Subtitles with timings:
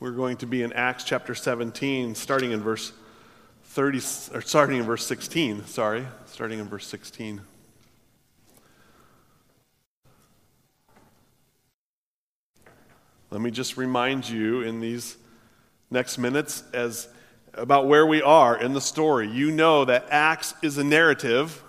[0.00, 2.92] We're going to be in Acts chapter 17, starting in verse
[3.64, 3.98] 30,
[4.32, 7.40] or starting in verse 16, sorry, starting in verse 16.
[13.32, 15.16] Let me just remind you in these
[15.90, 17.08] next minutes as
[17.54, 19.28] about where we are in the story.
[19.28, 21.60] You know that Acts is a narrative.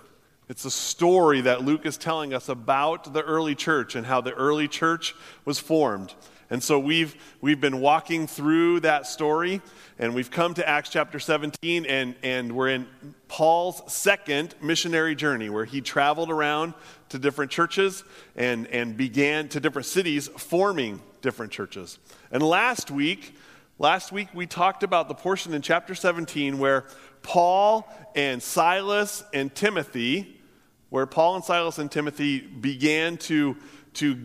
[0.48, 4.34] It's a story that Luke is telling us about the early church and how the
[4.34, 6.14] early church was formed.
[6.50, 9.62] And so we've, we've been walking through that story,
[10.00, 12.88] and we've come to Acts chapter 17, and, and we're in
[13.28, 16.74] Paul's second missionary journey where he traveled around
[17.10, 18.02] to different churches
[18.34, 22.00] and, and began to different cities forming different churches.
[22.32, 23.36] And last week,
[23.78, 26.84] last week we talked about the portion in chapter 17 where
[27.22, 30.40] Paul and Silas and Timothy,
[30.88, 33.56] where Paul and Silas and Timothy began to,
[33.94, 34.18] to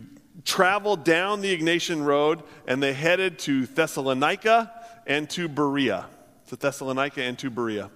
[0.44, 4.72] traveled down the Egnatian Road and they headed to Thessalonica
[5.06, 6.06] and to Berea.
[6.48, 7.90] To Thessalonica and to Berea.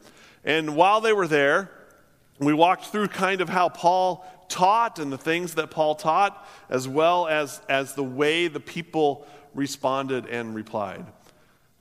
[0.44, 1.70] And while they were there,
[2.38, 6.88] we walked through kind of how Paul taught and the things that Paul taught, as
[6.88, 11.06] well as, as the way the people responded and replied.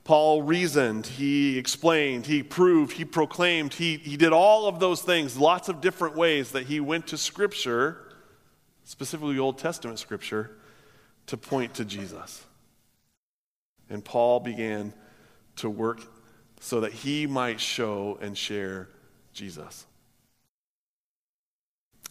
[0.04, 5.36] Paul reasoned, he explained, he proved, he proclaimed, he, he did all of those things,
[5.36, 8.09] lots of different ways that he went to Scripture,
[8.90, 10.50] specifically Old Testament Scripture,
[11.26, 12.44] to point to Jesus.
[13.88, 14.92] And Paul began
[15.56, 16.00] to work
[16.58, 18.88] so that he might show and share
[19.32, 19.86] Jesus.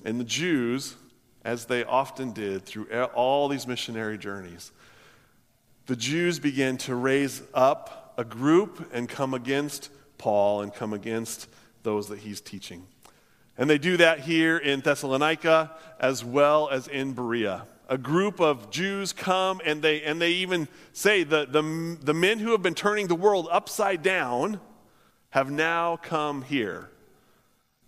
[0.05, 0.95] And the Jews,
[1.43, 4.71] as they often did through all these missionary journeys,
[5.87, 11.49] the Jews began to raise up a group and come against Paul and come against
[11.83, 12.85] those that he's teaching.
[13.59, 18.69] And they do that here in Thessalonica as well as in Berea a group of
[18.69, 22.75] Jews come and they, and they even say the, the, the men who have been
[22.75, 24.61] turning the world upside down
[25.31, 26.91] have now come here.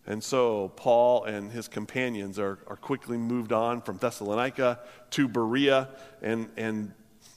[0.08, 4.80] And so Paul and his companions are, are quickly moved on from Thessalonica
[5.12, 5.90] to Berea
[6.24, 6.94] and, and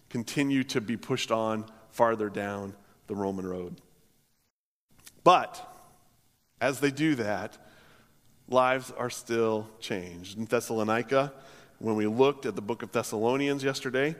[0.09, 2.75] continue to be pushed on farther down
[3.09, 3.77] the Roman road.
[5.23, 5.71] But
[6.63, 7.59] as they do that,
[8.49, 10.39] lives are still changed.
[10.39, 11.33] In Thessalonica,
[11.79, 14.15] when we looked at the book of Thessalonians yesterday,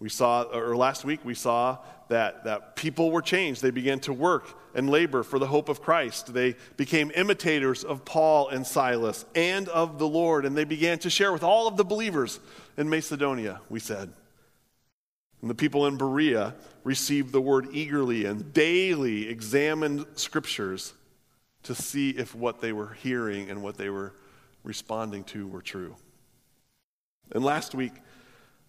[0.00, 1.78] we saw, or last week, we saw
[2.08, 3.62] that, that people were changed.
[3.62, 6.32] They began to work and labor for the hope of Christ.
[6.32, 11.10] They became imitators of Paul and Silas and of the Lord, and they began to
[11.10, 12.38] share with all of the believers
[12.76, 14.12] in Macedonia, we said.
[15.40, 20.94] And the people in Berea received the word eagerly and daily examined scriptures
[21.68, 24.14] to see if what they were hearing and what they were
[24.64, 25.94] responding to were true.
[27.30, 27.92] And last week,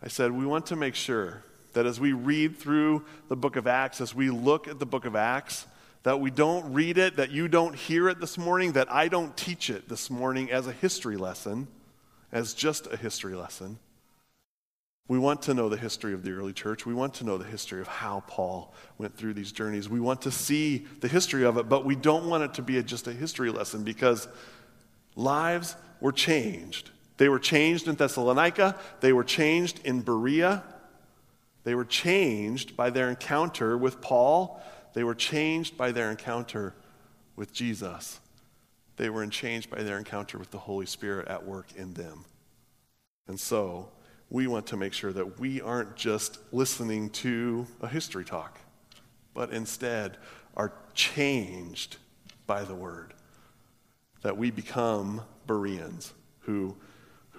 [0.03, 3.67] I said we want to make sure that as we read through the book of
[3.67, 5.65] Acts, as we look at the book of Acts,
[6.03, 9.35] that we don't read it, that you don't hear it this morning, that I don't
[9.37, 11.69] teach it this morning as a history lesson,
[12.33, 13.79] as just a history lesson.
[15.09, 16.85] We want to know the history of the early church.
[16.85, 19.89] We want to know the history of how Paul went through these journeys.
[19.89, 22.77] We want to see the history of it, but we don't want it to be
[22.77, 24.29] a, just a history lesson because
[25.17, 30.63] lives were changed they were changed in Thessalonica, they were changed in Berea,
[31.65, 36.73] they were changed by their encounter with Paul, they were changed by their encounter
[37.35, 38.21] with Jesus.
[38.95, 42.23] They were changed by their encounter with the Holy Spirit at work in them.
[43.27, 43.89] And so,
[44.29, 48.59] we want to make sure that we aren't just listening to a history talk,
[49.33, 50.17] but instead
[50.55, 51.97] are changed
[52.45, 53.13] by the word.
[54.21, 56.75] That we become Bereans who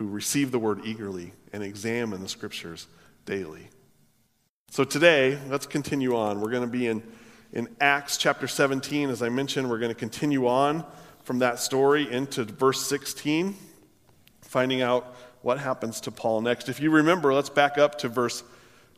[0.00, 2.86] who receive the word eagerly and examine the scriptures
[3.26, 3.68] daily.
[4.70, 6.40] So today, let's continue on.
[6.40, 7.02] We're going to be in,
[7.52, 9.10] in Acts chapter 17.
[9.10, 10.86] As I mentioned, we're going to continue on
[11.22, 13.54] from that story into verse 16,
[14.40, 16.68] finding out what happens to Paul next.
[16.68, 18.42] If you remember, let's back up to verse,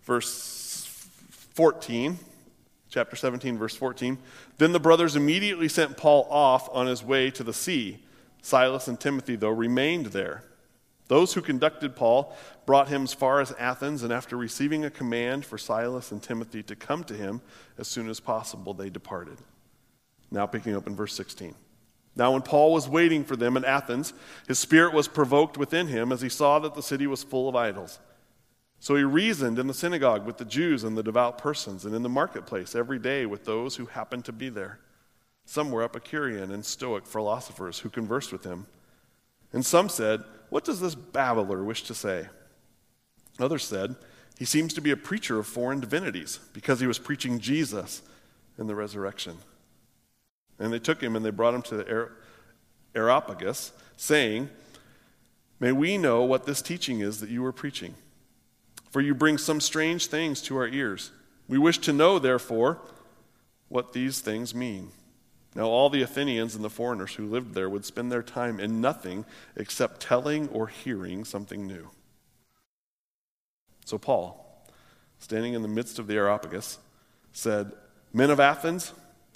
[0.05, 0.99] verse
[1.55, 2.19] 14,
[2.91, 4.19] chapter 17, verse 14.
[4.59, 7.99] Then the brothers immediately sent Paul off on his way to the sea.
[8.43, 10.45] Silas and Timothy, though, remained there.
[11.09, 12.35] Those who conducted Paul
[12.65, 16.63] brought him as far as Athens, and after receiving a command for Silas and Timothy
[16.65, 17.41] to come to him
[17.77, 19.37] as soon as possible, they departed.
[20.31, 21.55] Now, picking up in verse 16.
[22.15, 24.13] Now, when Paul was waiting for them in Athens,
[24.47, 27.57] his spirit was provoked within him as he saw that the city was full of
[27.57, 27.99] idols.
[28.81, 32.03] So he reasoned in the synagogue with the Jews and the devout persons, and in
[32.03, 34.79] the marketplace every day with those who happened to be there.
[35.47, 38.67] Some were Epicurean and Stoic philosophers who conversed with him.
[39.53, 42.27] And some said, what does this babbler wish to say?
[43.41, 43.97] Others said,
[44.39, 48.03] He seems to be a preacher of foreign divinities because he was preaching Jesus
[48.59, 49.39] in the resurrection.
[50.63, 52.09] And they took him and they brought him to the
[52.95, 54.49] Areopagus, saying,
[55.59, 57.97] May we know what this teaching is that you are preaching.
[58.91, 61.11] For you bring some strange things to our ears.
[61.49, 62.79] We wish to know, therefore,
[63.69, 64.93] what these things mean.
[65.57, 68.81] Now, all the Athenians and the foreigners who lived there would spend their time in
[68.81, 69.25] nothing
[69.57, 71.91] except telling or hearing something new.
[73.85, 74.65] So, Paul,
[75.19, 76.79] standing in the midst of the Areopagus,
[77.33, 77.73] said,
[78.13, 78.93] Men of Athens,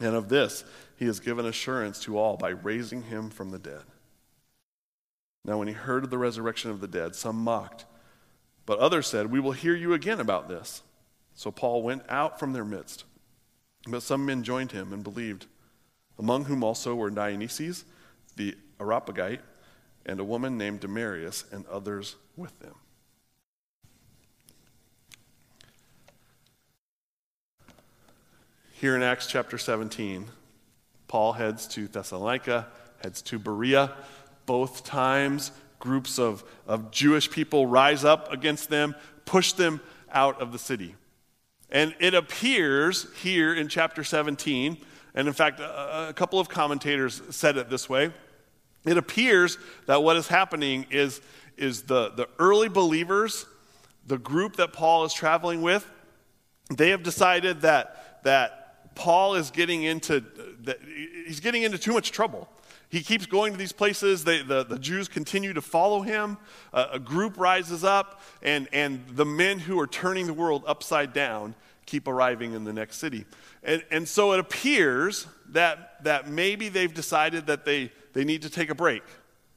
[0.00, 0.64] And of this
[0.96, 3.82] he has given assurance to all by raising him from the dead.
[5.44, 7.84] Now, when he heard of the resurrection of the dead, some mocked,
[8.64, 10.82] but others said, We will hear you again about this.
[11.34, 13.04] So Paul went out from their midst.
[13.86, 15.46] But some men joined him and believed
[16.18, 17.84] among whom also were Dionysius
[18.36, 19.40] the Areopagite
[20.04, 22.74] and a woman named Damaris and others with them.
[28.78, 30.26] Here in Acts chapter 17,
[31.08, 32.66] Paul heads to Thessalonica,
[33.02, 33.94] heads to Berea.
[34.44, 38.94] Both times, groups of, of Jewish people rise up against them,
[39.24, 39.80] push them
[40.12, 40.94] out of the city.
[41.70, 44.76] And it appears here in chapter 17
[45.14, 48.12] and in fact, a, a couple of commentators said it this way
[48.84, 49.56] it appears
[49.86, 51.22] that what is happening is,
[51.56, 53.46] is the, the early believers,
[54.06, 55.90] the group that Paul is traveling with,
[56.70, 58.65] they have decided that, that
[58.96, 60.24] Paul is getting into,
[60.64, 60.80] that
[61.26, 62.48] he's getting into too much trouble.
[62.88, 64.24] He keeps going to these places.
[64.24, 66.38] They, the, the Jews continue to follow him.
[66.72, 71.12] Uh, a group rises up, and, and the men who are turning the world upside
[71.12, 71.54] down
[71.84, 73.24] keep arriving in the next city.
[73.62, 78.50] And, and so it appears that, that maybe they've decided that they, they need to
[78.50, 79.02] take a break,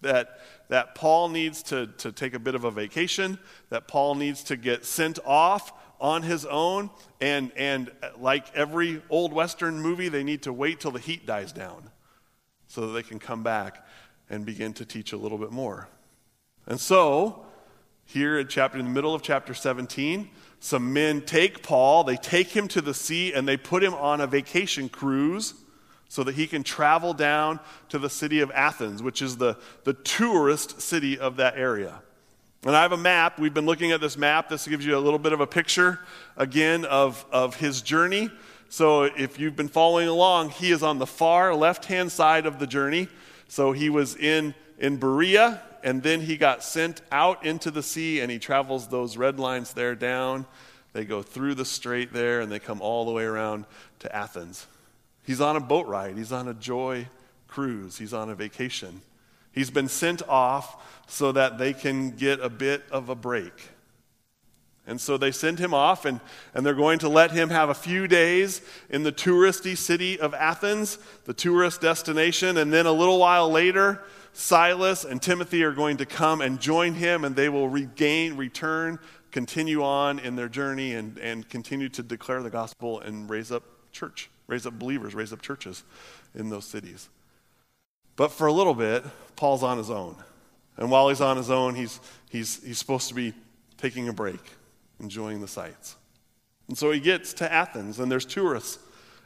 [0.01, 0.39] that,
[0.69, 3.39] that Paul needs to, to take a bit of a vacation,
[3.69, 9.01] that Paul needs to get sent off on his own, and, and uh, like every
[9.09, 11.89] old Western movie, they need to wait till the heat dies down
[12.67, 13.85] so that they can come back
[14.29, 15.87] and begin to teach a little bit more.
[16.67, 17.45] And so,
[18.05, 20.29] here in chapter in the middle of chapter 17,
[20.59, 24.21] some men take Paul, they take him to the sea, and they put him on
[24.21, 25.53] a vacation cruise
[26.09, 29.93] so that he can travel down to the city of Athens, which is the, the
[29.93, 32.01] tourist city of that area.
[32.65, 33.39] And I have a map.
[33.39, 34.49] We've been looking at this map.
[34.49, 35.99] This gives you a little bit of a picture,
[36.35, 38.29] again, of, of his journey.
[38.67, 42.59] So if you've been following along, he is on the far left hand side of
[42.59, 43.07] the journey.
[43.47, 48.19] So he was in, in Berea, and then he got sent out into the sea,
[48.19, 50.45] and he travels those red lines there down.
[50.91, 53.65] They go through the strait there, and they come all the way around
[53.99, 54.67] to Athens.
[55.23, 57.07] He's on a boat ride, he's on a joy
[57.47, 59.01] cruise, he's on a vacation.
[59.51, 63.51] He's been sent off so that they can get a bit of a break.
[64.85, 66.19] And so they send him off, and,
[66.53, 70.33] and they're going to let him have a few days in the touristy city of
[70.33, 74.01] Athens, the tourist destination, and then a little while later,
[74.33, 78.99] Silas and Timothy are going to come and join him, and they will regain, return,
[79.31, 83.63] continue on in their journey, and, and continue to declare the gospel and raise up
[83.91, 85.83] church, raise up believers, raise up churches
[86.33, 87.09] in those cities.
[88.15, 89.03] But for a little bit,
[89.35, 90.15] Paul's on his own.
[90.79, 93.33] And while he's on his own, he's, he's, he's supposed to be
[93.77, 94.39] taking a break,
[94.99, 95.97] enjoying the sights.
[96.69, 98.79] And so he gets to Athens, and there's tourists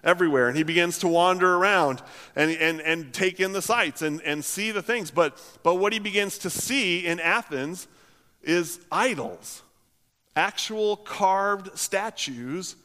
[0.04, 0.48] everywhere.
[0.48, 2.02] And he begins to wander around
[2.36, 5.12] and, and, and take in the sights and, and see the things.
[5.12, 7.88] But, but what he begins to see in Athens
[8.42, 9.62] is idols,
[10.36, 12.76] actual carved statues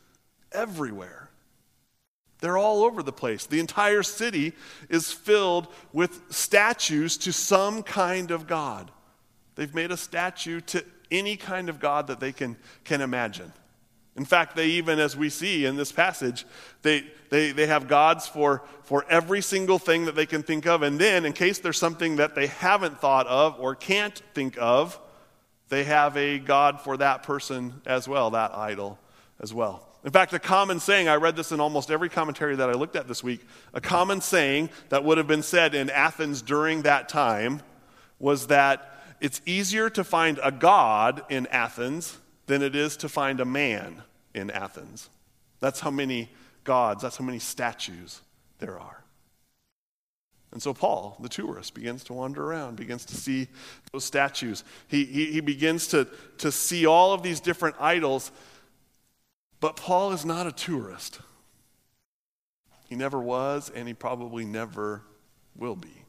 [0.53, 1.27] everywhere.
[2.40, 3.47] They're all over the place.
[3.47, 4.52] The entire city
[4.88, 8.90] is filled with statues to some kind of God.
[9.57, 13.52] They've made a statue to any kind of God that they can, can imagine.
[14.16, 16.45] In fact, they even, as we see in this passage,
[16.83, 20.83] they, they, they have gods for, for every single thing that they can think of.
[20.83, 24.99] And then, in case there's something that they haven't thought of or can't think of,
[25.68, 28.99] they have a God for that person as well, that idol
[29.40, 29.88] as well.
[30.04, 32.97] In fact, a common saying, I read this in almost every commentary that I looked
[32.97, 37.09] at this week, a common saying that would have been said in Athens during that
[37.09, 37.62] time
[38.18, 43.40] was that it's easier to find a God in Athens than it is to find
[43.40, 44.02] a man
[44.35, 45.11] in Athens.
[45.61, 46.30] That's how many
[46.64, 48.21] gods, that's how many statues
[48.59, 49.02] there are.
[50.50, 53.49] And so Paul, the tourist, begins to wander around, begins to see
[53.92, 54.64] those statues.
[54.87, 58.30] He, he, he, begins to, to see all of these different idols.
[59.61, 61.21] But Paul is not a tourist.
[62.88, 65.03] He never was, and he probably never
[65.57, 66.05] will be.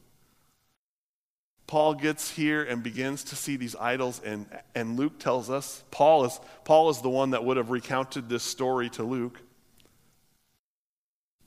[1.68, 6.26] Paul gets here and begins to see these idols, and, and Luke tells us, Paul
[6.26, 9.40] is, Paul is the one that would have recounted this story to Luke.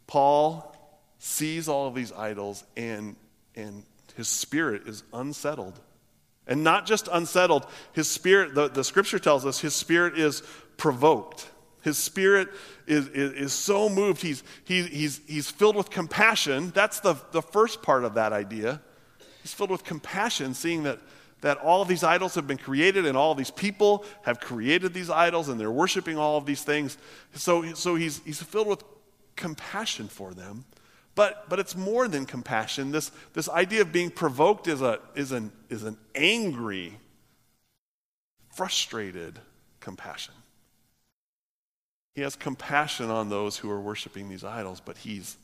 [0.06, 0.76] Paul
[1.18, 3.16] sees all of these idols, and,
[3.56, 5.80] and his spirit is unsettled.
[6.46, 10.42] And not just unsettled, his spirit, the, the scripture tells us, his spirit is
[10.76, 11.48] provoked.
[11.82, 12.48] His spirit
[12.86, 14.22] is, is, is so moved.
[14.22, 16.70] He's, he, he's, he's filled with compassion.
[16.74, 18.80] That's the, the first part of that idea.
[19.42, 21.00] He's filled with compassion, seeing that,
[21.40, 24.94] that all of these idols have been created and all of these people have created
[24.94, 26.96] these idols and they're worshiping all of these things.
[27.34, 28.84] So, so he's, he's filled with
[29.34, 30.64] compassion for them.
[31.14, 32.90] But, but it's more than compassion.
[32.90, 36.96] This, this idea of being provoked is, a, is, an, is an angry,
[38.54, 39.38] frustrated
[39.80, 40.34] compassion.
[42.14, 45.36] He has compassion on those who are worshiping these idols, but he's,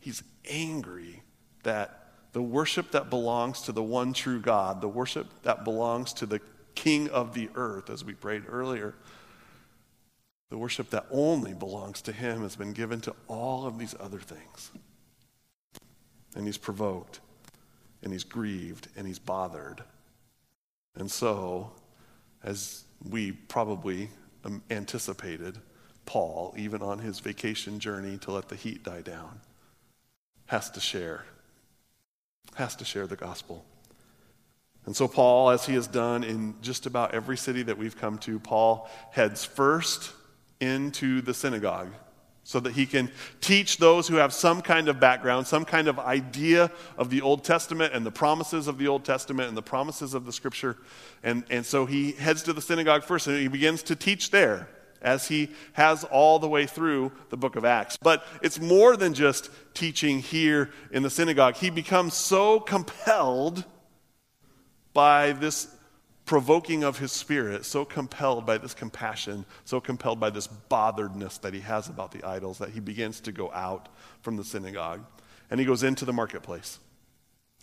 [0.00, 1.22] he's angry
[1.62, 6.26] that the worship that belongs to the one true God, the worship that belongs to
[6.26, 6.40] the
[6.74, 8.94] King of the earth, as we prayed earlier,
[10.50, 14.18] the worship that only belongs to Him has been given to all of these other
[14.18, 14.70] things.
[16.34, 17.20] And He's provoked,
[18.02, 19.82] and He's grieved, and He's bothered.
[20.94, 21.72] And so,
[22.44, 24.10] as we probably
[24.44, 25.58] um, anticipated,
[26.06, 29.40] Paul, even on his vacation journey to let the heat die down,
[30.46, 31.24] has to share
[32.56, 33.64] has to share the gospel.
[34.86, 38.18] And so, Paul, as he has done in just about every city that we've come
[38.18, 40.12] to, Paul heads first
[40.60, 41.88] into the synagogue
[42.44, 43.10] so that he can
[43.40, 47.42] teach those who have some kind of background, some kind of idea of the Old
[47.42, 50.76] Testament and the promises of the Old Testament and the promises of the Scripture.
[51.24, 54.68] And, and so he heads to the synagogue first and he begins to teach there
[55.06, 57.96] as he has all the way through the book of Acts.
[57.96, 61.54] But it's more than just teaching here in the synagogue.
[61.54, 63.64] He becomes so compelled
[64.92, 65.68] by this
[66.24, 71.54] provoking of his spirit, so compelled by this compassion, so compelled by this botheredness that
[71.54, 73.88] he has about the idols, that he begins to go out
[74.22, 75.04] from the synagogue
[75.50, 76.80] and he goes into the marketplace.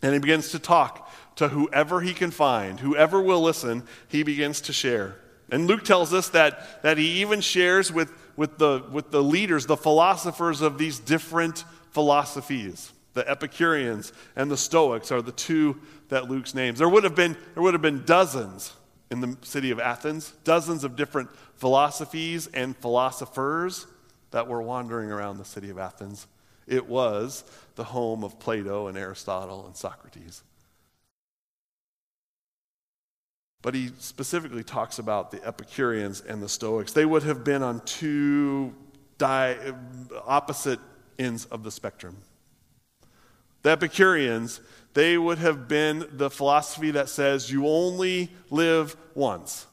[0.01, 4.62] And he begins to talk to whoever he can find, whoever will listen, he begins
[4.62, 5.17] to share.
[5.51, 9.65] And Luke tells us that, that he even shares with, with, the, with the leaders,
[9.65, 12.91] the philosophers of these different philosophies.
[13.13, 16.79] The Epicureans and the Stoics are the two that Luke's names.
[16.79, 18.73] There would have been, there would have been dozens
[19.12, 23.85] in the city of Athens, dozens of different philosophies and philosophers
[24.31, 26.25] that were wandering around the city of Athens.
[26.65, 27.43] It was
[27.75, 30.41] the home of Plato and Aristotle and Socrates.
[33.63, 36.91] But he specifically talks about the Epicureans and the Stoics.
[36.91, 38.75] They would have been on two
[39.17, 39.58] di-
[40.25, 40.79] opposite
[41.17, 42.17] ends of the spectrum.
[43.62, 44.60] The Epicureans,
[44.93, 49.65] they would have been the philosophy that says you only live once.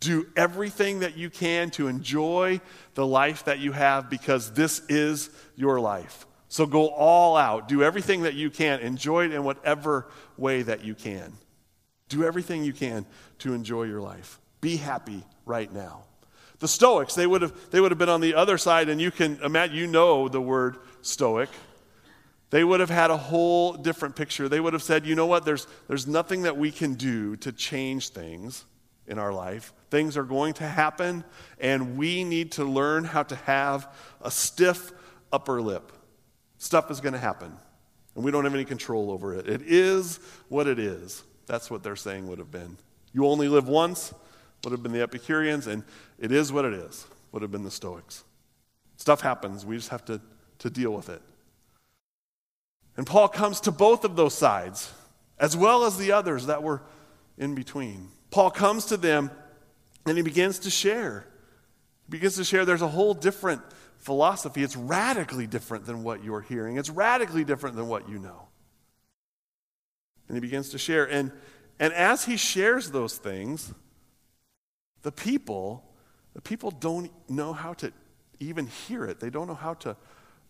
[0.00, 2.60] Do everything that you can to enjoy
[2.92, 6.26] the life that you have because this is your life.
[6.48, 7.66] So go all out.
[7.66, 8.80] Do everything that you can.
[8.80, 11.32] Enjoy it in whatever way that you can.
[12.14, 13.06] Do everything you can
[13.38, 14.38] to enjoy your life.
[14.60, 16.04] Be happy right now.
[16.60, 19.10] The Stoics, they would have, they would have been on the other side, and you
[19.10, 21.48] can imagine, you know the word Stoic.
[22.50, 24.48] They would have had a whole different picture.
[24.48, 27.50] They would have said, you know what, there's, there's nothing that we can do to
[27.50, 28.64] change things.
[29.06, 29.72] in our life.
[29.90, 31.24] Things are going to happen,
[31.60, 33.92] and we need to learn how to have
[34.22, 34.92] a stiff
[35.32, 35.92] upper lip.
[36.58, 37.52] Stuff is going to happen,
[38.14, 39.48] and we don't have any control over it.
[39.48, 41.22] It is what it is.
[41.46, 42.76] That's what they're saying would have been.
[43.12, 44.12] You only live once,
[44.64, 45.84] would have been the Epicureans, and
[46.18, 48.24] it is what it is, would have been the Stoics.
[48.96, 50.20] Stuff happens, we just have to,
[50.60, 51.22] to deal with it.
[52.96, 54.92] And Paul comes to both of those sides,
[55.38, 56.82] as well as the others that were
[57.36, 58.08] in between.
[58.30, 59.30] Paul comes to them
[60.06, 61.26] and he begins to share.
[62.06, 63.62] He begins to share there's a whole different
[63.98, 64.62] philosophy.
[64.62, 68.48] It's radically different than what you're hearing, it's radically different than what you know.
[70.28, 71.04] And he begins to share.
[71.04, 71.32] And,
[71.78, 73.72] and as he shares those things,
[75.02, 75.84] the people,
[76.34, 77.92] the people don't know how to
[78.40, 79.20] even hear it.
[79.20, 79.96] They don't know how to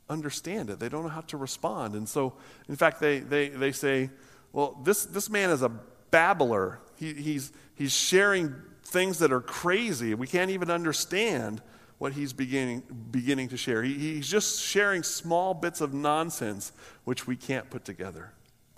[0.08, 0.78] understand it.
[0.78, 1.94] They don't know how to respond.
[1.94, 2.34] And so,
[2.68, 4.10] in fact, they, they, they say,
[4.52, 5.70] well, this, this man is a
[6.10, 6.80] babbler.
[6.96, 8.54] He, he's, he's sharing
[8.84, 10.14] things that are crazy.
[10.14, 11.62] We can't even understand
[11.98, 13.82] what he's beginning, beginning to share.
[13.82, 16.72] He, he's just sharing small bits of nonsense
[17.04, 18.32] which we can't put together.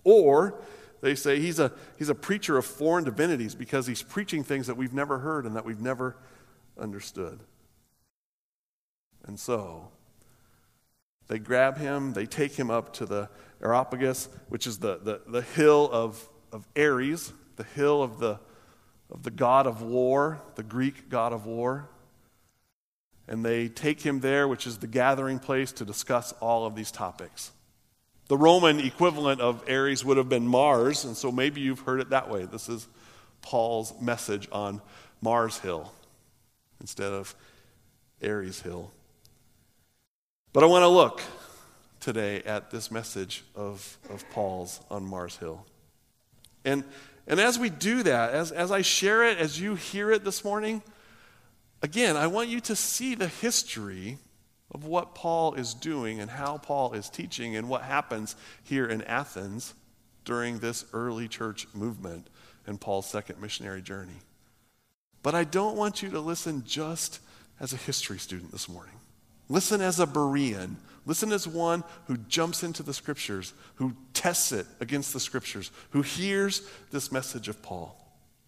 [0.04, 0.60] Or
[1.00, 4.76] they say he's a, he's a preacher of foreign divinities because he's preaching things that
[4.76, 6.16] we've never heard and that we've never
[6.78, 7.40] understood.
[9.26, 9.88] And so
[11.28, 13.28] they grab him, they take him up to the
[13.62, 18.38] Areopagus, which is the, the, the hill of, of Ares, the hill of the,
[19.10, 21.88] of the god of war, the Greek god of war.
[23.28, 26.92] And they take him there, which is the gathering place to discuss all of these
[26.92, 27.50] topics.
[28.28, 32.10] The Roman equivalent of Ares would have been Mars, and so maybe you've heard it
[32.10, 32.44] that way.
[32.44, 32.88] This is
[33.40, 34.82] Paul's message on
[35.20, 35.92] Mars Hill
[36.80, 37.36] instead of
[38.22, 38.90] Ares Hill.
[40.52, 41.22] But I want to look
[42.00, 45.64] today at this message of, of Paul's on Mars Hill.
[46.64, 46.82] And,
[47.28, 50.44] and as we do that, as, as I share it, as you hear it this
[50.44, 50.82] morning,
[51.80, 54.18] again, I want you to see the history
[54.72, 59.02] of what Paul is doing and how Paul is teaching and what happens here in
[59.02, 59.74] Athens
[60.24, 62.28] during this early church movement
[62.66, 64.20] and Paul's second missionary journey.
[65.22, 67.20] But I don't want you to listen just
[67.60, 68.94] as a history student this morning.
[69.48, 70.76] Listen as a Berean.
[71.04, 76.02] Listen as one who jumps into the scriptures, who tests it against the scriptures, who
[76.02, 77.96] hears this message of Paul.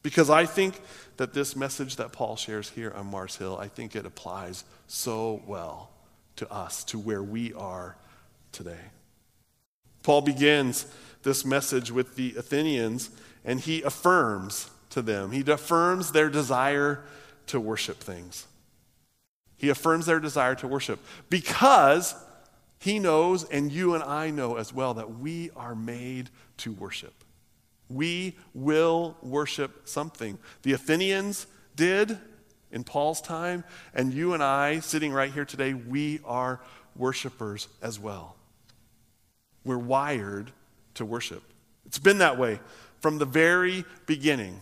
[0.02, 0.80] Because I think
[1.16, 5.42] that this message that Paul shares here on Mars Hill, I think it applies so
[5.46, 5.90] well
[6.38, 7.96] to us, to where we are
[8.52, 8.90] today.
[10.02, 10.86] Paul begins
[11.22, 13.10] this message with the Athenians,
[13.44, 17.04] and he affirms to them, he affirms their desire
[17.46, 18.46] to worship things.
[19.56, 22.14] He affirms their desire to worship because
[22.78, 27.12] he knows, and you and I know as well, that we are made to worship.
[27.88, 30.38] We will worship something.
[30.62, 32.18] The Athenians did
[32.70, 36.60] in Paul's time, and you and I, sitting right here today, we are
[36.96, 38.36] worshipers as well.
[39.64, 40.52] We're wired
[40.94, 41.42] to worship.
[41.86, 42.60] It's been that way
[43.00, 44.60] from the very beginning.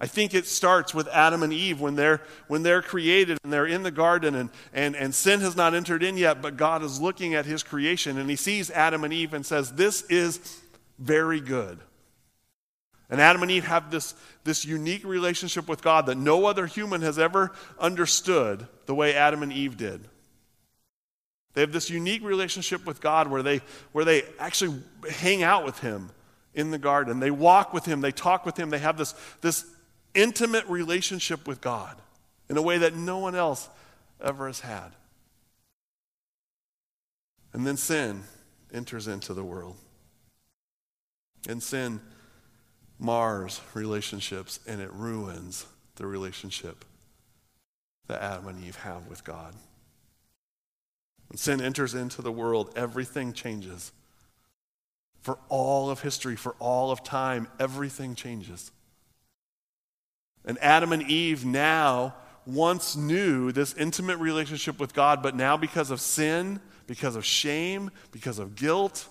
[0.00, 3.66] I think it starts with Adam and Eve when they're, when they're created and they're
[3.66, 7.00] in the garden and, and, and sin has not entered in yet, but God is
[7.00, 10.60] looking at his creation and he sees Adam and Eve and says, This is
[10.98, 11.80] very good.
[13.10, 17.00] And Adam and Eve have this, this unique relationship with God that no other human
[17.02, 20.06] has ever understood the way Adam and Eve did.
[21.54, 25.78] They have this unique relationship with God where they, where they actually hang out with
[25.80, 26.10] Him
[26.54, 27.18] in the garden.
[27.18, 29.64] They walk with Him, they talk with Him, they have this, this
[30.14, 31.96] intimate relationship with God
[32.48, 33.68] in a way that no one else
[34.22, 34.90] ever has had.
[37.52, 38.24] And then sin
[38.72, 39.76] enters into the world.
[41.48, 42.00] And sin
[42.98, 46.84] mars relationships and it ruins the relationship
[48.06, 49.54] that Adam and Eve have with God.
[51.28, 53.92] When sin enters into the world, everything changes.
[55.20, 58.70] For all of history, for all of time, everything changes.
[60.44, 62.14] And Adam and Eve now
[62.46, 67.90] once knew this intimate relationship with God, but now because of sin, because of shame,
[68.10, 69.06] because of guilt,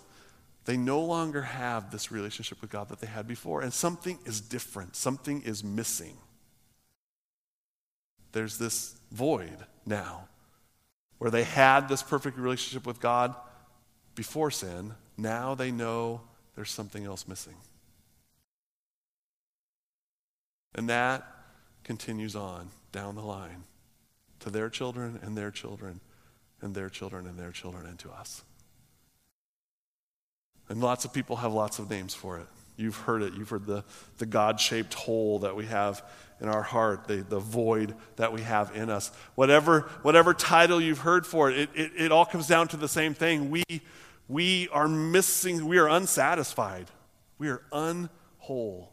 [0.67, 3.62] they no longer have this relationship with God that they had before.
[3.62, 6.17] And something is different, something is missing.
[8.34, 10.27] There's this void now
[11.19, 13.34] where they had this perfect relationship with God
[14.13, 14.93] before sin.
[15.17, 16.19] Now they know
[16.56, 17.56] there's something else missing.
[20.75, 21.25] And that
[21.86, 23.63] continues on down the line
[24.41, 26.01] to their children and their children
[26.62, 28.43] and their children and their children and to us.
[30.69, 32.47] And lots of people have lots of names for it.
[32.75, 33.34] You've heard it.
[33.34, 33.84] You've heard the,
[34.17, 36.03] the God shaped hole that we have
[36.39, 39.12] in our heart, the, the void that we have in us.
[39.36, 42.88] Whatever, whatever title you've heard for it, it, it, it all comes down to the
[42.88, 43.49] same thing.
[43.49, 43.63] We,
[44.27, 46.88] we are missing, we are unsatisfied,
[47.39, 48.89] we are unwhole.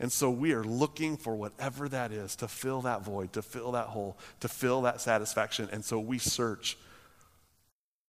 [0.00, 3.72] And so we are looking for whatever that is to fill that void, to fill
[3.72, 5.68] that hole, to fill that satisfaction.
[5.72, 6.78] And so we search.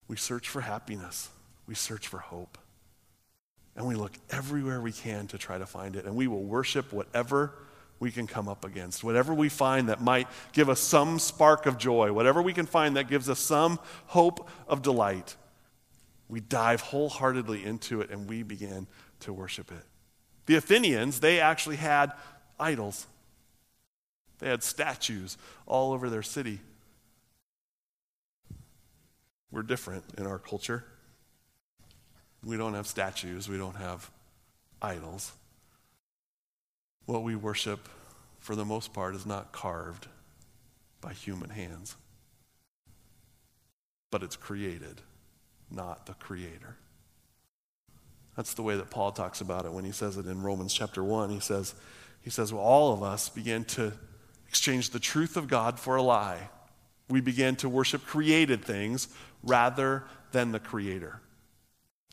[0.08, 1.30] We search for happiness,
[1.68, 2.58] we search for hope.
[3.80, 6.04] And we look everywhere we can to try to find it.
[6.04, 7.54] And we will worship whatever
[8.02, 11.78] we can come up against, whatever we find that might give us some spark of
[11.78, 15.38] joy, whatever we can find that gives us some hope of delight.
[16.28, 18.86] We dive wholeheartedly into it and we begin
[19.22, 19.86] to worship it.
[20.46, 22.12] The Athenians, they actually had
[22.60, 23.08] idols.
[24.40, 26.60] They had statues all over their city.
[29.52, 30.84] We're different in our culture.
[32.44, 34.10] We don't have statues, we don't have
[34.82, 35.34] idols.
[37.06, 37.90] What we worship,
[38.40, 40.08] for the most part, is not carved
[41.02, 41.96] by human hands,
[44.12, 45.02] but it's created,
[45.72, 46.76] not the creator.
[48.36, 51.04] That's the way that Paul talks about it when he says it in Romans chapter
[51.04, 51.30] 1.
[51.30, 51.76] He says,
[52.22, 53.92] he says well, all of us began to
[54.48, 56.50] exchange the truth of God for a lie.
[57.10, 59.08] We began to worship created things
[59.44, 61.22] rather than the Creator.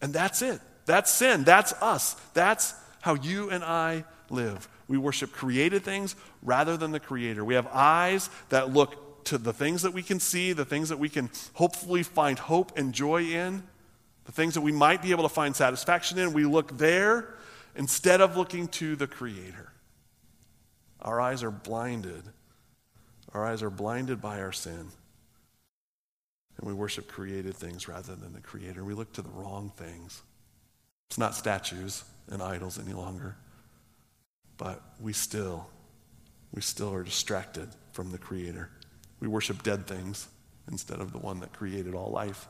[0.03, 0.61] And that's it.
[0.85, 1.45] That's sin.
[1.45, 2.15] That's us.
[2.35, 4.69] That's how you and I live.
[4.89, 7.45] We worship created things rather than the Creator.
[7.45, 10.99] We have eyes that look to the things that we can see, the things that
[10.99, 13.65] we can hopefully find hope and joy in,
[14.25, 16.33] the things that we might be able to find satisfaction in.
[16.33, 17.35] We look there
[17.75, 19.73] instead of looking to the Creator.
[21.01, 22.23] Our eyes are blinded.
[23.35, 24.89] Our eyes are blinded by our sin.
[26.59, 28.85] And we worship created things rather than the Creator.
[28.85, 30.23] We look to the wrong things.
[31.09, 33.37] It's not statues and idols any longer,
[34.57, 35.69] but we still,
[36.53, 38.71] we still are distracted from the Creator.
[39.21, 40.29] We worship dead things
[40.71, 42.49] instead of the one that created all life.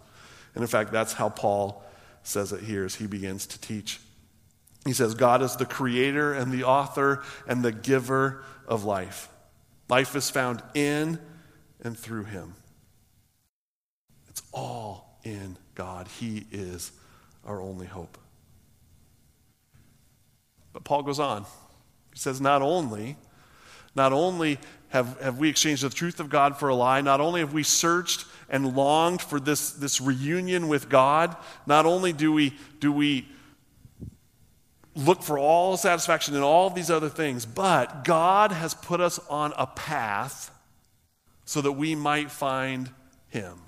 [0.54, 1.84] And in fact, that's how Paul
[2.22, 4.00] says it here as he begins to teach.
[4.84, 9.28] He says, God is the creator and the author and the giver of life.
[9.88, 11.18] Life is found in
[11.82, 12.54] and through him.
[14.36, 16.08] It's all in God.
[16.08, 16.92] He is
[17.46, 18.18] our only hope.
[20.74, 21.44] But Paul goes on.
[22.12, 23.16] He says, not only,
[23.94, 24.58] not only
[24.90, 27.62] have, have we exchanged the truth of God for a lie, not only have we
[27.62, 31.34] searched and longed for this, this reunion with God,
[31.66, 33.26] not only do we, do we
[34.94, 39.54] look for all satisfaction in all these other things, but God has put us on
[39.56, 40.50] a path
[41.46, 42.90] so that we might find
[43.30, 43.60] Him.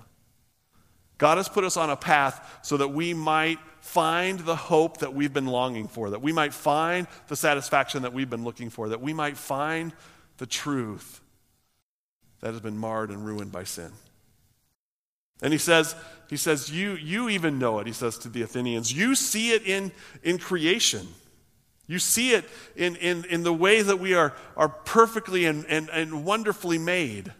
[1.19, 5.13] God has put us on a path so that we might find the hope that
[5.13, 8.89] we've been longing for, that we might find the satisfaction that we've been looking for,
[8.89, 9.93] that we might find
[10.37, 11.21] the truth
[12.39, 13.91] that has been marred and ruined by sin.
[15.41, 15.95] And he says,
[16.29, 18.91] he says, you, you even know it, he says to the Athenians.
[18.93, 19.91] You see it in,
[20.23, 21.07] in creation.
[21.87, 25.89] You see it in, in, in the way that we are, are perfectly and, and,
[25.89, 27.33] and wonderfully made.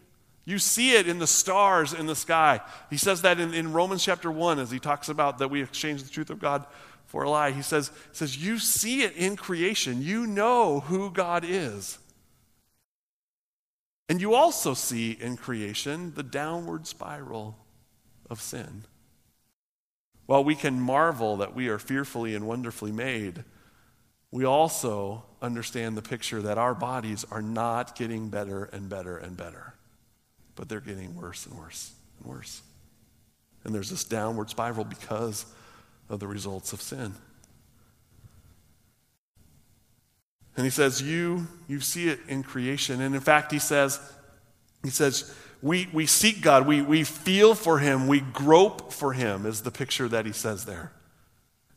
[0.45, 2.61] You see it in the stars in the sky.
[2.89, 6.03] He says that in, in Romans chapter 1 as he talks about that we exchange
[6.03, 6.65] the truth of God
[7.05, 7.51] for a lie.
[7.51, 10.01] He says, he says, You see it in creation.
[10.01, 11.99] You know who God is.
[14.07, 17.57] And you also see in creation the downward spiral
[18.29, 18.85] of sin.
[20.25, 23.43] While we can marvel that we are fearfully and wonderfully made,
[24.31, 29.35] we also understand the picture that our bodies are not getting better and better and
[29.35, 29.73] better
[30.59, 32.61] but they're getting worse and worse and worse.
[33.63, 35.45] And there's this downward spiral because
[36.09, 37.13] of the results of sin.
[40.57, 42.99] And he says, You, you see it in creation.
[42.99, 44.01] And in fact, he says,
[44.83, 49.45] he says, we, we seek God, we, we feel for him, we grope for him,
[49.45, 50.91] is the picture that he says there.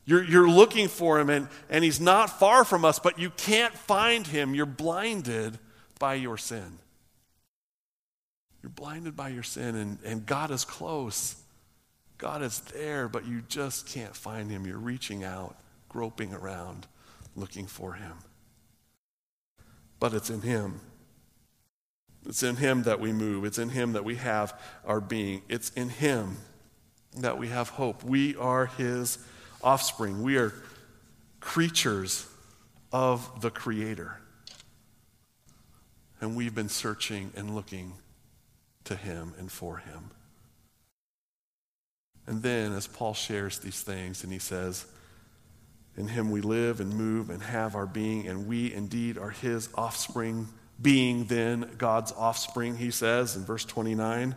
[0.05, 3.73] You're, you're looking for him, and, and he's not far from us, but you can't
[3.73, 4.53] find him.
[4.53, 5.57] You're blinded
[5.99, 6.79] by your sin.
[8.63, 11.35] You're blinded by your sin, and, and God is close.
[12.17, 14.65] God is there, but you just can't find him.
[14.65, 15.57] You're reaching out,
[15.89, 16.87] groping around,
[17.35, 18.13] looking for him.
[19.99, 20.79] But it's in him.
[22.25, 23.43] It's in him that we move.
[23.43, 25.41] It's in him that we have our being.
[25.49, 26.37] It's in him
[27.17, 28.01] that we have hope.
[28.01, 29.17] We are his
[29.61, 30.23] offspring.
[30.23, 30.53] We are
[31.41, 32.25] creatures
[32.93, 34.21] of the Creator.
[36.21, 37.91] And we've been searching and looking
[38.85, 40.11] to him and for him.
[42.25, 44.85] And then, as Paul shares these things, and he says,
[45.97, 49.69] In him we live and move and have our being, and we indeed are his
[49.75, 50.47] offspring,
[50.81, 54.35] being then God's offspring, he says in verse 29.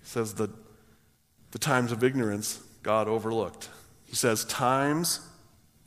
[0.00, 0.50] He says that
[1.50, 3.68] the times of ignorance God overlooked.
[4.04, 5.20] He says, Times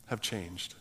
[0.08, 0.76] have changed.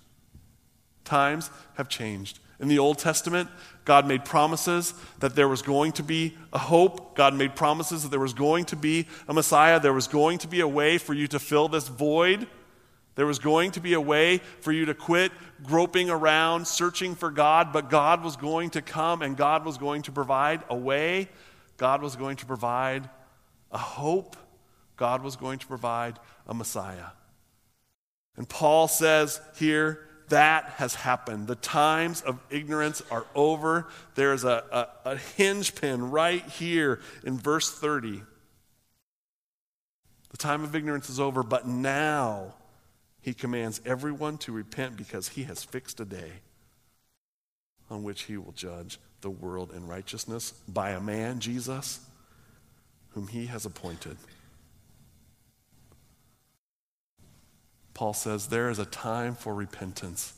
[1.05, 2.41] Times have changed.
[2.61, 3.49] In the Old Testament,
[3.85, 7.15] God made promises that there was going to be a hope.
[7.15, 9.79] God made promises that there was going to be a Messiah.
[9.79, 12.49] There was going to be a way for you to fill this void.
[13.15, 17.31] There was going to be a way for you to quit groping around, searching for
[17.31, 21.29] God, but God was going to come and God was going to provide a way.
[21.77, 23.09] God was going to provide
[23.71, 24.37] a hope.
[24.97, 27.11] God was going to provide a Messiah.
[28.37, 31.47] And Paul says here, that has happened.
[31.47, 33.89] The times of ignorance are over.
[34.15, 34.65] There's a,
[35.05, 38.23] a, a hinge pin right here in verse 30.
[40.31, 42.55] The time of ignorance is over, but now
[43.21, 46.33] he commands everyone to repent because he has fixed a day
[47.91, 52.01] on which he will judge the world in righteousness by a man, Jesus,
[53.11, 54.17] whom he has appointed.
[57.99, 60.33] Paul says there is a time for repentance.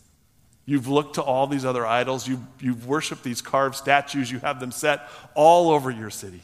[0.64, 4.60] You've looked to all these other idols, you've, you've worshiped these carved statues, you have
[4.60, 6.40] them set all over your city.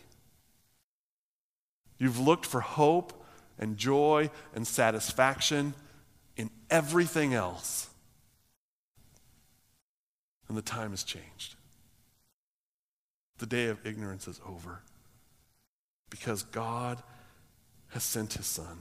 [1.96, 3.24] You've looked for hope
[3.58, 5.72] and joy and satisfaction
[6.36, 7.88] in everything else.
[10.48, 11.54] And the time has changed.
[13.38, 14.82] The day of ignorance is over
[16.10, 17.02] because God
[17.88, 18.80] has sent his Son.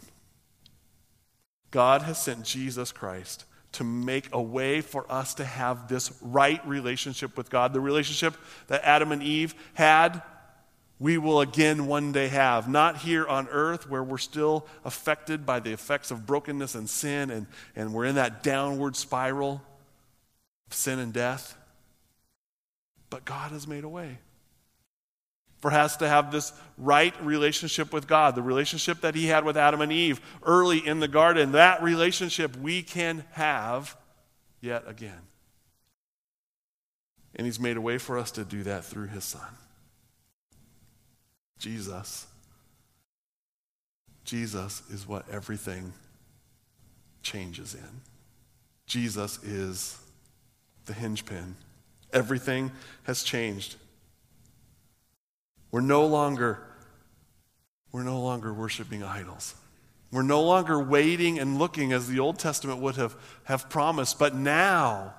[1.75, 6.65] God has sent Jesus Christ to make a way for us to have this right
[6.65, 7.73] relationship with God.
[7.73, 8.33] The relationship
[8.67, 10.21] that Adam and Eve had,
[10.99, 12.69] we will again one day have.
[12.69, 17.29] Not here on earth where we're still affected by the effects of brokenness and sin,
[17.29, 19.61] and, and we're in that downward spiral
[20.67, 21.57] of sin and death.
[23.09, 24.19] But God has made a way
[25.65, 29.57] for has to have this right relationship with God, the relationship that he had with
[29.57, 31.53] Adam and Eve early in the garden.
[31.53, 33.97] That relationship we can have
[34.61, 35.23] yet again.
[37.35, 39.41] And he's made a way for us to do that through his son.
[41.57, 42.27] Jesus.
[44.23, 45.93] Jesus is what everything
[47.23, 48.01] changes in.
[48.85, 49.97] Jesus is
[50.85, 51.55] the hinge pin.
[52.13, 52.71] Everything
[53.05, 53.77] has changed.
[55.75, 56.65] We're no longer
[57.91, 59.55] we're no longer worshiping idols.
[60.09, 64.33] We're no longer waiting and looking as the Old Testament would have, have promised, but
[64.33, 65.15] now,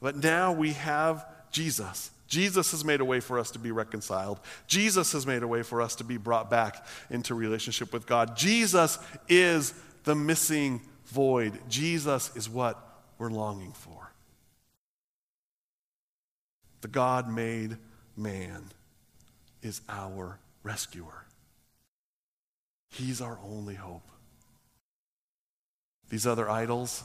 [0.00, 2.10] but now we have Jesus.
[2.26, 4.40] Jesus has made a way for us to be reconciled.
[4.66, 8.36] Jesus has made a way for us to be brought back into relationship with God.
[8.36, 9.72] Jesus is
[10.02, 11.60] the missing void.
[11.68, 12.76] Jesus is what
[13.18, 14.10] we're longing for.
[16.80, 17.76] The God made
[18.16, 18.64] man
[19.66, 21.24] is our rescuer.
[22.88, 24.08] He's our only hope.
[26.08, 27.02] These other idols,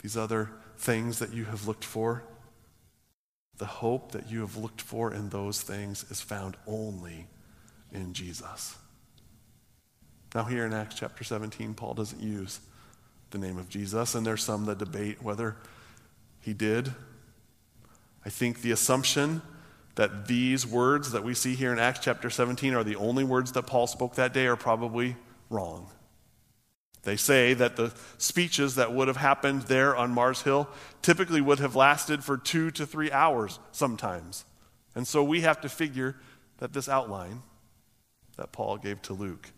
[0.00, 2.22] these other things that you have looked for,
[3.58, 7.26] the hope that you have looked for in those things is found only
[7.92, 8.76] in Jesus.
[10.34, 12.60] Now, here in Acts chapter 17, Paul doesn't use
[13.30, 15.56] the name of Jesus, and there's some that debate whether
[16.40, 16.92] he did.
[18.24, 19.42] I think the assumption
[19.94, 23.52] that these words that we see here in Acts chapter 17 are the only words
[23.52, 25.16] that Paul spoke that day are probably
[25.50, 25.88] wrong.
[27.02, 30.68] They say that the speeches that would have happened there on Mars Hill
[31.02, 34.44] typically would have lasted for two to three hours sometimes.
[34.94, 36.16] And so we have to figure
[36.58, 37.42] that this outline
[38.36, 39.50] that Paul gave to Luke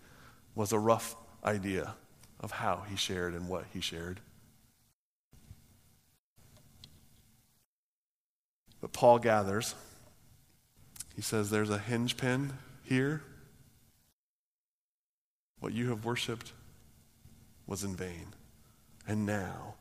[0.55, 1.95] was a rough idea
[2.41, 4.21] of how he shared and what he shared.
[8.81, 9.75] But Paul gathers
[11.17, 12.53] he says, There's a hinge pin
[12.85, 13.23] here.
[15.59, 16.53] What you have worshiped
[17.67, 18.35] was in vain.
[19.09, 19.75] And now,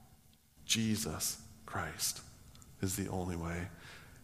[0.65, 2.21] Jesus Christ
[2.81, 3.67] is the only way.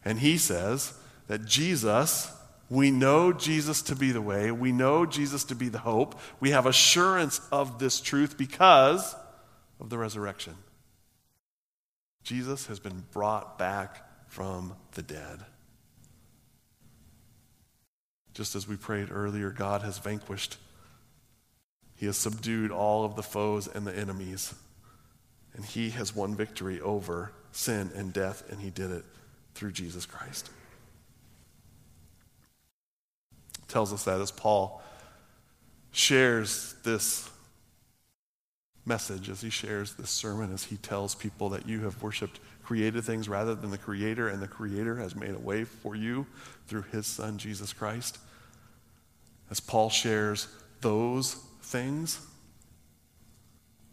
[0.06, 0.93] And he says
[1.28, 2.32] that Jesus,
[2.69, 6.52] we know Jesus to be the way, we know Jesus to be the hope, we
[6.52, 9.15] have assurance of this truth because
[9.80, 10.56] of the resurrection.
[12.24, 15.39] Jesus has been brought back from the dead.
[18.34, 20.58] Just as we prayed earlier, God has vanquished.
[21.96, 24.54] He has subdued all of the foes and the enemies.
[25.54, 29.06] And He has won victory over sin and death, and He did it
[29.54, 30.50] through Jesus Christ.
[33.72, 34.84] tells us that as Paul
[35.91, 37.30] shares this
[38.86, 43.04] message as he shares this sermon, as he tells people that you have worshiped created
[43.04, 46.26] things rather than the Creator, and the Creator has made a way for you
[46.67, 48.17] through his Son, Jesus Christ.
[49.50, 50.48] As Paul shares
[50.80, 52.26] those things,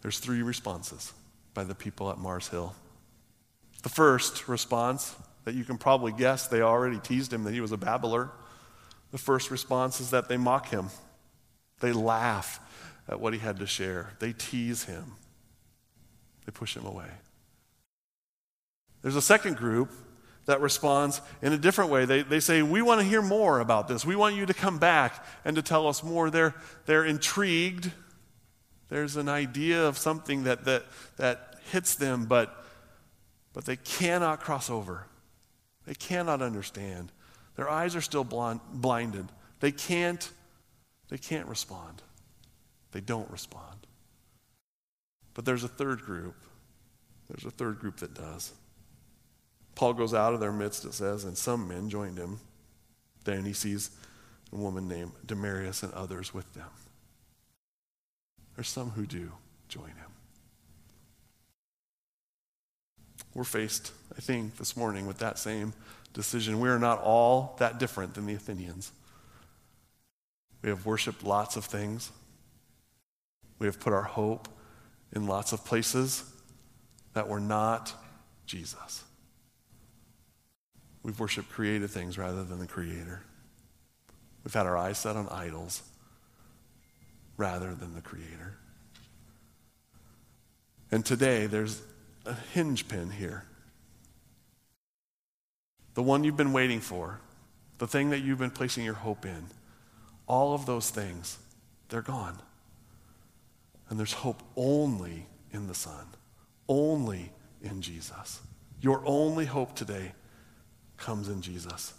[0.03, 1.13] there's three responses
[1.55, 2.75] by the people at Mars Hill.
[3.83, 7.73] The first response that you can probably guess, they already teased him that he was
[7.73, 8.31] a babbler.
[9.11, 10.91] The first response is that they mock him.
[11.81, 12.61] They laugh
[13.09, 14.13] at what he had to share.
[14.19, 15.13] They tease him.
[16.45, 17.09] They push him away.
[19.03, 19.93] There's a second group
[20.47, 22.05] that responds in a different way.
[22.05, 24.05] They, they say, We want to hear more about this.
[24.05, 26.31] We want you to come back and to tell us more.
[26.31, 26.55] They're,
[26.87, 27.93] they're intrigued.
[28.89, 30.85] There's an idea of something that, that,
[31.19, 32.65] that hits them, but,
[33.53, 35.07] but they cannot cross over.
[35.87, 37.13] They cannot understand.
[37.57, 39.29] Their eyes are still blind, blinded.
[39.61, 40.31] They can't,
[41.11, 42.03] they can't respond.
[42.93, 43.87] They don't respond.
[45.35, 46.35] But there's a third group.
[47.29, 48.53] There's a third group that does.
[49.75, 52.41] Paul goes out of their midst, it says, and some men joined him.
[53.25, 53.91] Then he sees
[54.53, 56.69] a woman named Damaris and others with them.
[58.57, 59.31] There's some who do
[59.69, 60.11] join him.
[63.35, 65.75] We're faced, I think, this morning with that same
[66.13, 66.59] decision.
[66.59, 68.91] We are not all that different than the Athenians.
[70.63, 72.11] We have worshiped lots of things.
[73.59, 74.49] We have put our hope
[75.13, 76.25] in lots of places
[77.15, 77.93] that were not
[78.47, 79.05] Jesus.
[81.03, 83.23] We've worshiped created things rather than the Creator.
[84.45, 85.83] We've had our eyes set on idols
[87.37, 88.57] rather than the Creator.
[90.91, 91.83] And today, there's
[92.25, 93.45] a hinge pin here.
[95.95, 97.21] The one you've been waiting for,
[97.79, 99.47] the thing that you've been placing your hope in,
[100.27, 101.39] all of those things,
[101.89, 102.39] they're gone.
[103.89, 106.07] And there's hope only in the Son,
[106.69, 108.41] only in Jesus.
[108.81, 110.13] Your only hope today
[110.97, 111.95] comes in Jesus.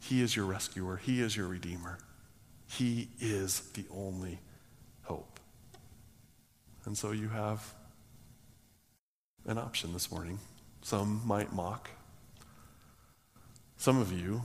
[0.00, 1.98] He is your rescuer, He is your redeemer.
[2.66, 4.40] He is the only
[5.02, 5.38] hope.
[6.86, 7.74] And so you have
[9.46, 10.38] an option this morning.
[10.80, 11.90] Some might mock.
[13.76, 14.42] Some of you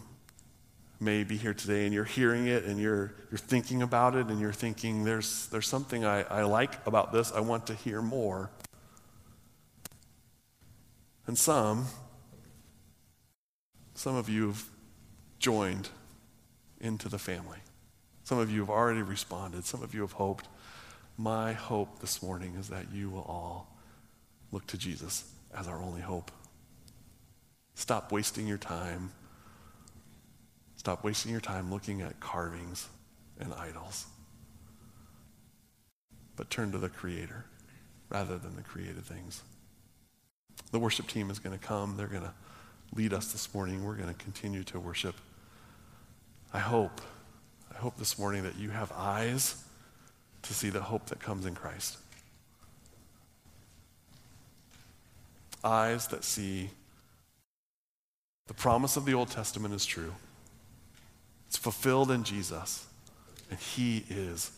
[1.00, 4.40] may be here today and you're hearing it and you're, you're thinking about it and
[4.40, 7.32] you're thinking, there's, there's something I, I like about this.
[7.32, 8.50] I want to hear more.
[11.28, 11.86] And some
[13.98, 14.64] some of you have
[15.40, 15.90] joined
[16.80, 17.58] into the family.
[18.26, 19.66] Some of you have already responded.
[19.66, 20.48] Some of you have hoped.
[21.18, 23.76] My hope this morning is that you will all
[24.52, 26.30] look to Jesus as our only hope.
[27.74, 29.10] Stop wasting your time.
[30.88, 32.88] Stop wasting your time looking at carvings
[33.42, 34.06] and idols.
[36.38, 37.44] But turn to the Creator
[38.08, 39.42] rather than the created things.
[40.72, 41.98] The worship team is going to come.
[41.98, 42.34] They're going to
[42.96, 43.84] lead us this morning.
[43.84, 45.16] We're going to continue to worship.
[46.54, 47.02] I hope,
[47.70, 49.62] I hope this morning that you have eyes
[50.44, 51.98] to see the hope that comes in Christ.
[55.66, 56.70] Eyes that see
[58.48, 60.14] the promise of the Old Testament is true.
[61.48, 62.86] It's fulfilled in Jesus,
[63.50, 64.52] and He is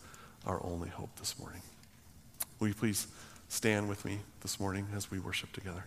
[0.46, 1.62] our only hope this morning.
[2.58, 3.06] Will you please
[3.48, 5.84] stand with me this morning as we worship together?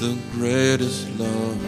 [0.00, 1.62] The greatest love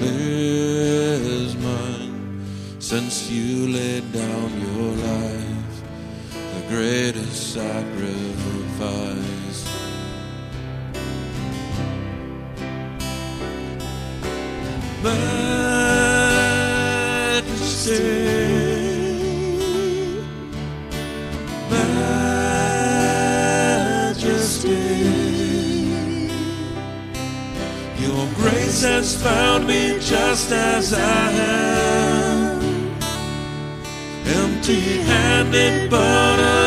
[0.00, 2.42] is mine.
[2.78, 5.82] Since you laid down your life,
[6.54, 9.41] the greatest sacrifice
[28.82, 32.60] has found me just as I am,
[34.26, 36.61] empty handed but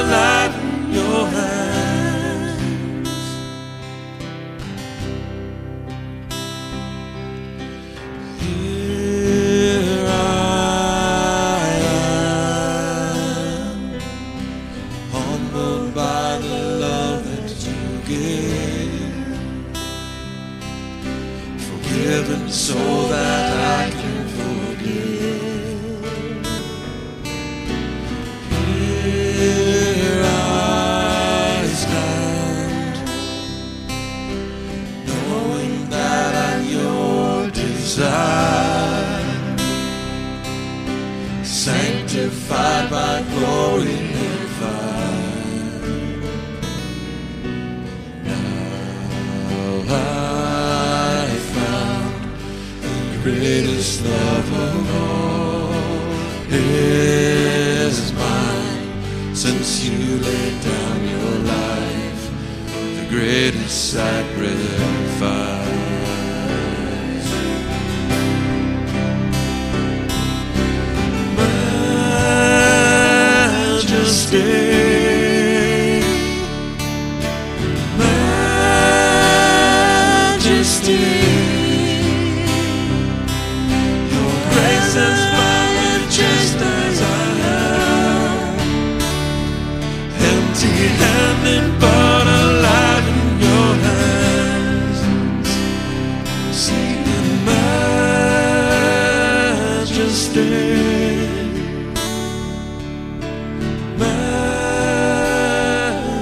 [100.15, 101.27] Majesty,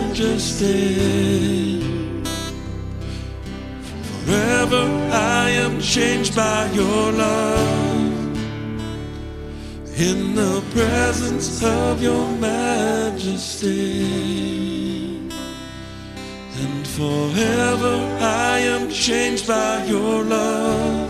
[0.10, 0.74] Majesty.
[4.26, 4.84] Forever
[5.14, 8.38] I am changed by your love.
[9.96, 14.08] In the presence of your majesty.
[16.64, 21.03] And forever I am changed by your love.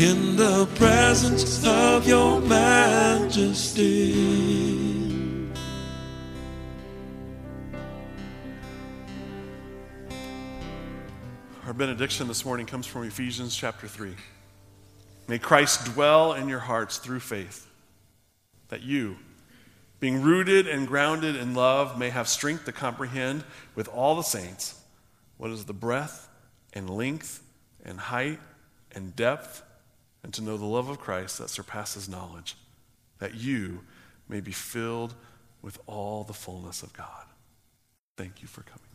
[0.00, 3.84] In the presence of your majesty.
[11.66, 14.14] Our benediction this morning comes from Ephesians chapter 3.
[15.28, 17.66] May Christ dwell in your hearts through faith,
[18.68, 19.18] that you,
[19.98, 23.44] being rooted and grounded in love, may have strength to comprehend
[23.74, 24.80] with all the saints
[25.36, 26.26] what is the breadth
[26.72, 27.42] and length
[27.84, 28.40] and height
[28.92, 29.62] and depth,
[30.22, 32.56] and to know the love of Christ that surpasses knowledge,
[33.18, 33.80] that you
[34.28, 35.14] may be filled
[35.62, 37.24] with all the fullness of God.
[38.16, 38.89] Thank you for coming.